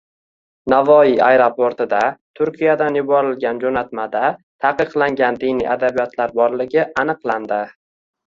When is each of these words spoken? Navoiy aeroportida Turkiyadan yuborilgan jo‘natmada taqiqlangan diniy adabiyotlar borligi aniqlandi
Navoiy 0.73 1.11
aeroportida 1.25 1.99
Turkiyadan 2.39 2.97
yuborilgan 2.99 3.61
jo‘natmada 3.65 4.23
taqiqlangan 4.67 5.39
diniy 5.45 5.71
adabiyotlar 5.77 6.35
borligi 6.41 6.87
aniqlandi 7.05 7.61